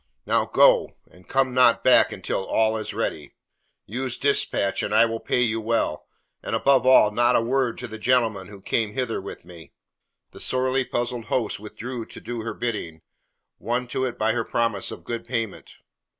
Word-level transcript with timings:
"Now, 0.25 0.47
go, 0.47 0.95
and 1.11 1.29
come 1.29 1.53
not 1.53 1.83
back 1.83 2.11
until 2.11 2.43
all 2.43 2.75
is 2.75 2.91
ready. 2.91 3.35
Use 3.85 4.17
dispatch 4.17 4.81
and 4.81 4.95
I 4.95 5.05
will 5.05 5.19
pay 5.19 5.41
you 5.43 5.61
well, 5.61 6.07
and 6.41 6.55
above 6.55 6.87
all, 6.87 7.11
not 7.11 7.35
a 7.35 7.39
word 7.41 7.77
to 7.77 7.87
the 7.87 7.99
gentleman 7.99 8.47
who 8.47 8.61
came 8.61 8.93
hither 8.93 9.21
with 9.21 9.45
me." 9.45 9.73
The 10.31 10.39
sorely 10.39 10.85
puzzled 10.85 11.25
host 11.25 11.59
withdrew 11.59 12.07
to 12.07 12.19
do 12.19 12.41
her 12.41 12.55
bidding, 12.55 13.03
won 13.59 13.87
to 13.89 14.03
it 14.05 14.17
by 14.17 14.33
her 14.33 14.43
promise 14.43 14.89
of 14.89 15.03
good 15.03 15.23
payment. 15.23 15.75